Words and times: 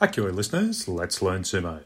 Hakuoi 0.00 0.34
listeners, 0.34 0.88
let's 0.88 1.22
learn 1.22 1.42
sumo. 1.42 1.82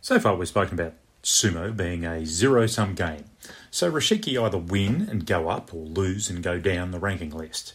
So 0.00 0.20
far 0.20 0.36
we've 0.36 0.48
spoken 0.48 0.78
about 0.78 0.94
sumo 1.22 1.76
being 1.76 2.04
a 2.04 2.24
zero 2.24 2.66
sum 2.66 2.94
game, 2.94 3.24
so 3.70 3.90
Rikishi 3.90 4.42
either 4.42 4.58
win 4.58 5.08
and 5.10 5.26
go 5.26 5.48
up 5.48 5.74
or 5.74 5.84
lose 5.84 6.30
and 6.30 6.42
go 6.42 6.58
down 6.58 6.90
the 6.90 6.98
ranking 6.98 7.30
list. 7.30 7.74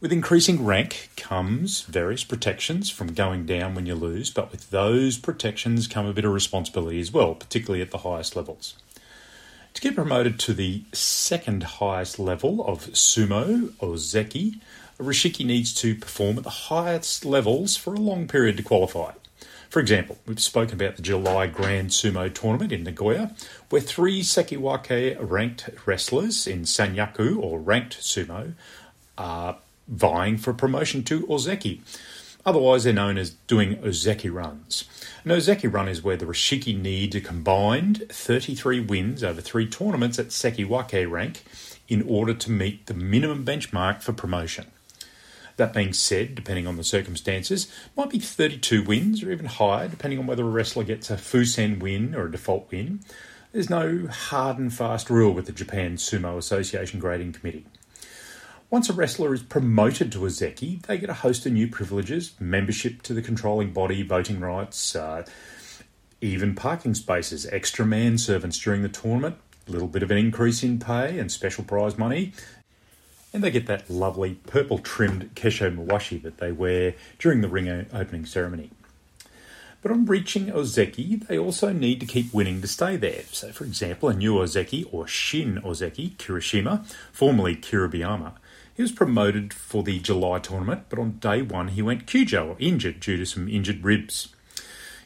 With 0.00 0.12
increasing 0.12 0.64
rank 0.64 1.10
comes 1.16 1.82
various 1.82 2.24
protections 2.24 2.90
from 2.90 3.14
going 3.14 3.46
down 3.46 3.74
when 3.74 3.86
you 3.86 3.94
lose, 3.94 4.30
but 4.30 4.50
with 4.50 4.70
those 4.70 5.16
protections 5.16 5.86
come 5.86 6.06
a 6.06 6.12
bit 6.12 6.24
of 6.24 6.32
responsibility 6.32 7.00
as 7.00 7.12
well, 7.12 7.34
particularly 7.34 7.82
at 7.82 7.90
the 7.90 7.98
highest 7.98 8.34
levels. 8.36 8.74
To 9.74 9.80
get 9.80 9.94
promoted 9.94 10.38
to 10.40 10.52
the 10.52 10.84
second 10.92 11.62
highest 11.62 12.18
level 12.18 12.64
of 12.64 12.88
sumo, 12.88 13.72
or 13.78 13.94
ozeki, 13.94 14.60
Rikishi 14.98 15.46
needs 15.46 15.72
to 15.74 15.94
perform 15.94 16.38
at 16.38 16.44
the 16.44 16.50
highest 16.50 17.24
levels 17.24 17.76
for 17.76 17.94
a 17.94 18.00
long 18.00 18.28
period 18.28 18.58
to 18.58 18.62
qualify. 18.62 19.12
For 19.70 19.80
example, 19.80 20.18
we've 20.26 20.38
spoken 20.38 20.74
about 20.74 20.96
the 20.96 21.02
July 21.02 21.46
Grand 21.46 21.88
Sumo 21.88 22.32
Tournament 22.32 22.72
in 22.72 22.84
Nagoya, 22.84 23.34
where 23.70 23.80
three 23.80 24.20
Sekiwake 24.20 25.16
ranked 25.18 25.70
wrestlers 25.86 26.46
in 26.46 26.62
Sanyaku 26.62 27.38
or 27.38 27.58
ranked 27.58 27.98
sumo 27.98 28.52
are 29.16 29.56
vying 29.88 30.36
for 30.36 30.52
promotion 30.52 31.02
to 31.04 31.26
Ozeki. 31.26 31.80
Otherwise, 32.44 32.84
they're 32.84 32.92
known 32.92 33.18
as 33.18 33.30
doing 33.46 33.76
Ozeki 33.76 34.32
runs. 34.32 34.84
An 35.24 35.30
Ozeki 35.30 35.72
run 35.72 35.88
is 35.88 36.02
where 36.02 36.16
the 36.16 36.26
Rikishi 36.26 36.76
need 36.76 37.14
a 37.14 37.20
combined 37.20 38.04
33 38.08 38.80
wins 38.80 39.22
over 39.22 39.40
three 39.40 39.68
tournaments 39.68 40.18
at 40.18 40.28
Sekiwake 40.28 41.08
rank 41.08 41.44
in 41.88 42.02
order 42.02 42.34
to 42.34 42.50
meet 42.50 42.86
the 42.86 42.94
minimum 42.94 43.44
benchmark 43.44 44.02
for 44.02 44.12
promotion. 44.12 44.66
That 45.56 45.74
being 45.74 45.92
said, 45.92 46.34
depending 46.34 46.66
on 46.66 46.76
the 46.76 46.84
circumstances, 46.84 47.70
might 47.96 48.10
be 48.10 48.18
32 48.18 48.82
wins 48.82 49.22
or 49.22 49.30
even 49.30 49.46
higher, 49.46 49.86
depending 49.86 50.18
on 50.18 50.26
whether 50.26 50.42
a 50.42 50.48
wrestler 50.50 50.82
gets 50.82 51.10
a 51.10 51.16
Fusen 51.16 51.78
win 51.78 52.14
or 52.14 52.26
a 52.26 52.30
default 52.30 52.70
win. 52.70 53.00
There's 53.52 53.70
no 53.70 54.08
hard 54.08 54.58
and 54.58 54.72
fast 54.72 55.10
rule 55.10 55.32
with 55.32 55.46
the 55.46 55.52
Japan 55.52 55.96
Sumo 55.96 56.38
Association 56.38 56.98
Grading 56.98 57.34
Committee. 57.34 57.66
Once 58.72 58.88
a 58.88 58.92
wrestler 58.94 59.34
is 59.34 59.42
promoted 59.42 60.10
to 60.10 60.20
Ozeki, 60.20 60.80
they 60.86 60.96
get 60.96 61.10
a 61.10 61.12
host 61.12 61.44
of 61.44 61.52
new 61.52 61.68
privileges 61.68 62.32
membership 62.40 63.02
to 63.02 63.12
the 63.12 63.20
controlling 63.20 63.70
body, 63.70 64.02
voting 64.02 64.40
rights, 64.40 64.96
uh, 64.96 65.26
even 66.22 66.54
parking 66.54 66.94
spaces, 66.94 67.44
extra 67.48 67.84
manservants 67.84 68.58
during 68.58 68.80
the 68.80 68.88
tournament, 68.88 69.36
a 69.68 69.70
little 69.70 69.88
bit 69.88 70.02
of 70.02 70.10
an 70.10 70.16
increase 70.16 70.62
in 70.62 70.78
pay 70.78 71.18
and 71.18 71.30
special 71.30 71.62
prize 71.62 71.98
money, 71.98 72.32
and 73.34 73.44
they 73.44 73.50
get 73.50 73.66
that 73.66 73.90
lovely 73.90 74.36
purple 74.46 74.78
trimmed 74.78 75.34
kesho 75.34 75.76
mawashi 75.76 76.22
that 76.22 76.38
they 76.38 76.50
wear 76.50 76.94
during 77.18 77.42
the 77.42 77.48
ring 77.48 77.68
opening 77.92 78.24
ceremony. 78.24 78.70
But 79.82 79.90
on 79.90 80.06
reaching 80.06 80.46
Ozeki, 80.46 81.26
they 81.26 81.36
also 81.36 81.72
need 81.72 82.00
to 82.00 82.06
keep 82.06 82.32
winning 82.32 82.62
to 82.62 82.68
stay 82.68 82.96
there. 82.96 83.24
So, 83.32 83.52
for 83.52 83.64
example, 83.64 84.08
a 84.08 84.14
new 84.14 84.36
Ozeki, 84.36 84.88
or 84.90 85.06
Shin 85.06 85.60
Ozeki, 85.60 86.16
Kirishima, 86.16 86.86
formerly 87.12 87.56
Kiribayama, 87.56 88.34
he 88.74 88.82
was 88.82 88.92
promoted 88.92 89.52
for 89.52 89.82
the 89.82 89.98
July 89.98 90.38
tournament, 90.38 90.84
but 90.88 90.98
on 90.98 91.18
day 91.18 91.42
one 91.42 91.68
he 91.68 91.82
went 91.82 92.14
or 92.34 92.56
injured, 92.58 93.00
due 93.00 93.16
to 93.16 93.26
some 93.26 93.48
injured 93.48 93.84
ribs. 93.84 94.28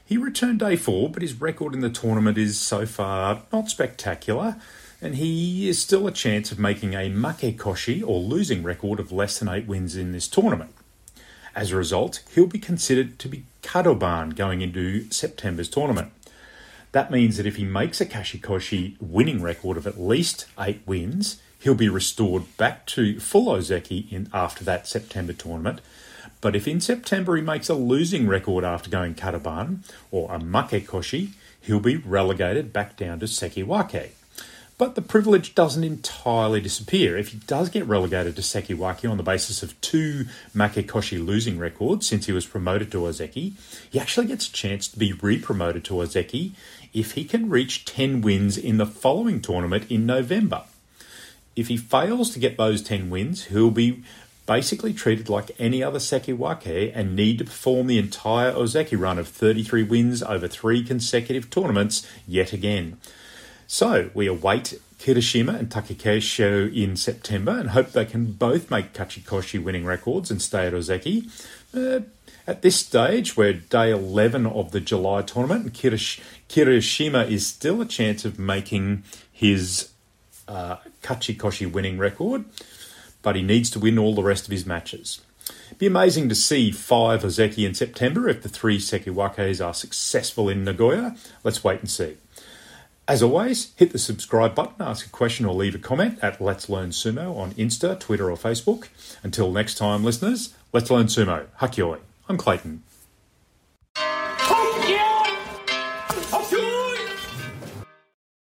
He 0.05 0.17
returned 0.17 0.61
day 0.61 0.77
four, 0.77 1.11
but 1.11 1.22
his 1.22 1.41
record 1.41 1.75
in 1.75 1.81
the 1.81 1.91
tournament 1.91 2.39
is 2.39 2.61
so 2.61 2.87
far 2.87 3.42
not 3.53 3.69
spectacular, 3.69 4.56
and 5.03 5.17
he 5.17 5.69
is 5.69 5.81
still 5.81 6.06
a 6.06 6.12
chance 6.12 6.53
of 6.53 6.59
making 6.59 6.94
a 6.94 7.11
makekoshi 7.11 8.06
or 8.06 8.20
losing 8.20 8.62
record 8.62 9.00
of 9.00 9.11
less 9.11 9.39
than 9.39 9.48
eight 9.48 9.67
wins 9.67 9.97
in 9.97 10.12
this 10.12 10.28
tournament. 10.28 10.72
As 11.56 11.72
a 11.72 11.77
result, 11.77 12.22
he'll 12.34 12.47
be 12.47 12.59
considered 12.59 13.19
to 13.19 13.28
be 13.28 13.44
kadoban 13.62 14.37
going 14.37 14.61
into 14.61 15.11
September's 15.11 15.69
tournament. 15.69 16.12
That 16.96 17.10
means 17.10 17.36
that 17.36 17.44
if 17.44 17.56
he 17.56 17.66
makes 17.66 18.00
a 18.00 18.06
kachikoshi 18.06 18.96
winning 19.02 19.42
record 19.42 19.76
of 19.76 19.86
at 19.86 20.00
least 20.00 20.46
eight 20.58 20.80
wins, 20.86 21.42
he'll 21.60 21.74
be 21.74 21.90
restored 21.90 22.44
back 22.56 22.86
to 22.86 23.20
full 23.20 23.54
Ozeki 23.54 24.10
in 24.10 24.30
after 24.32 24.64
that 24.64 24.88
September 24.88 25.34
tournament. 25.34 25.82
But 26.40 26.56
if 26.56 26.66
in 26.66 26.80
September 26.80 27.36
he 27.36 27.42
makes 27.42 27.68
a 27.68 27.74
losing 27.74 28.26
record 28.26 28.64
after 28.64 28.88
going 28.88 29.14
Kadoban 29.14 29.80
or 30.10 30.34
a 30.34 30.38
makekoshi, 30.38 31.32
he'll 31.60 31.80
be 31.80 31.96
relegated 31.96 32.72
back 32.72 32.96
down 32.96 33.20
to 33.20 33.26
sekiwake. 33.26 34.12
But 34.78 34.94
the 34.94 35.03
privilege 35.03 35.54
doesn't 35.54 35.84
entirely 35.84 36.60
disappear. 36.60 37.16
If 37.16 37.28
he 37.28 37.38
does 37.47 37.70
get 37.70 37.87
relegated 37.87 38.37
to 38.37 38.42
Sekiwake 38.42 39.10
on 39.10 39.16
the 39.16 39.22
basis 39.22 39.62
of 39.62 39.81
two 39.81 40.26
Makekoshi 40.54 41.25
losing 41.25 41.59
records 41.59 42.06
since 42.06 42.26
he 42.26 42.32
was 42.32 42.44
promoted 42.44 42.92
to 42.92 42.98
Ozeki, 42.98 43.54
he 43.91 43.98
actually 43.98 44.26
gets 44.26 44.48
a 44.48 44.53
chance 44.53 44.87
to 44.88 44.98
be 44.98 45.14
re-promoted 45.14 45.82
to 45.87 45.94
Ozeki 45.94 46.53
if 46.92 47.12
he 47.12 47.25
can 47.25 47.48
reach 47.48 47.87
10 47.87 48.20
wins 48.20 48.59
in 48.59 48.76
the 48.76 48.84
following 48.84 49.41
tournament 49.41 49.91
in 49.91 50.04
November. 50.04 50.64
If 51.54 51.69
he 51.69 51.78
fails 51.78 52.31
to 52.32 52.38
get 52.38 52.58
those 52.58 52.82
10 52.82 53.08
wins, 53.08 53.44
he'll 53.47 53.70
be 53.70 54.04
basically 54.44 54.93
treated 54.93 55.31
like 55.31 55.58
any 55.58 55.82
other 55.82 55.98
Sekiwake 55.98 56.93
and 56.94 57.16
need 57.16 57.38
to 57.38 57.44
perform 57.44 57.87
the 57.87 57.98
entire 57.98 58.53
Ozeki 58.53 58.98
run 59.00 59.19
of 59.19 59.26
33 59.26 59.84
wins 59.84 60.22
over 60.22 60.47
three 60.47 60.84
consecutive 60.84 61.48
tournaments 61.48 62.06
yet 62.28 62.53
again. 62.53 62.98
So 63.66 64.10
we 64.15 64.27
await 64.27 64.81
Kirishima 64.99 65.59
and 65.59 65.69
Takakeisho 65.69 66.75
in 66.75 66.97
September 66.97 67.53
and 67.53 67.71
hope 67.71 67.93
they 67.93 68.04
can 68.04 68.32
both 68.32 68.71
make 68.71 68.93
Kachikoshi 68.93 69.62
winning 69.62 69.84
records 69.84 70.31
and 70.31 70.41
stay 70.41 70.66
at 70.66 70.72
Ozeki. 70.72 71.28
Uh, 71.75 72.05
at 72.47 72.62
this 72.62 72.76
stage, 72.76 73.37
we're 73.37 73.53
day 73.53 73.91
11 73.91 74.47
of 74.47 74.71
the 74.71 74.81
July 74.81 75.22
tournament, 75.22 75.65
and 75.65 75.75
Kirish- 75.75 76.21
Kirishima 76.49 77.28
is 77.28 77.44
still 77.44 77.81
a 77.81 77.87
chance 77.87 78.25
of 78.25 78.38
making 78.38 79.03
his 79.32 79.91
uh, 80.47 80.76
Kachikoshi 81.03 81.71
winning 81.71 81.99
record, 81.99 82.44
but 83.22 83.34
he 83.34 83.43
needs 83.43 83.69
to 83.71 83.81
win 83.81 83.99
all 83.99 84.15
the 84.15 84.22
rest 84.22 84.44
of 84.44 84.53
his 84.53 84.65
matches. 84.65 85.21
It'd 85.66 85.78
be 85.78 85.87
amazing 85.87 86.28
to 86.28 86.37
see 86.37 86.71
five 86.71 87.22
Ozeki 87.22 87.66
in 87.66 87.75
September 87.75 88.28
if 88.28 88.43
the 88.43 88.49
three 88.49 88.78
Sekiwakes 88.78 89.65
are 89.65 89.75
successful 89.75 90.49
in 90.49 90.62
Nagoya. 90.62 91.16
Let's 91.43 91.65
wait 91.65 91.81
and 91.81 91.91
see. 91.91 92.16
As 93.09 93.22
always, 93.22 93.72
hit 93.77 93.93
the 93.93 93.99
subscribe 93.99 94.56
button, 94.56 94.84
ask 94.84 95.06
a 95.06 95.11
question, 95.11 95.47
or 95.47 95.55
leave 95.55 95.77
a 95.77 95.78
comment 95.78 96.19
at 96.22 96.41
Let's 96.41 96.69
Learn 96.69 96.91
Sumo 96.91 97.37
on 97.37 97.53
Insta, 97.53 97.99
Twitter, 98.00 98.28
or 98.28 98.37
Facebook. 98.37 98.89
Until 99.22 99.53
next 99.53 99.77
time, 99.77 100.03
listeners, 100.03 100.53
let's 100.72 100.91
learn 100.91 101.06
sumo. 101.06 101.47
Hakioi. 101.61 102.00
I'm 102.28 102.37
Clayton. 102.37 102.83